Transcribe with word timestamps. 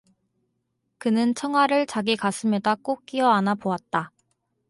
그는 0.97 1.35
청아를 1.35 1.85
자기 1.85 2.15
가슴에다 2.15 2.73
꼭 2.73 3.05
끼어안아 3.05 3.53
보았다. 3.53 4.11